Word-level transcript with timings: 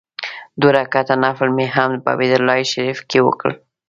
دوه 0.59 0.71
رکعاته 0.77 1.15
نفل 1.25 1.49
مې 1.57 1.67
هم 1.75 1.91
په 2.03 2.11
بیت 2.19 2.33
الله 2.37 2.55
شریفه 2.71 3.03
کې 3.09 3.19
وکړ. 3.23 3.51